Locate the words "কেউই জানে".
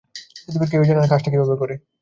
0.71-0.99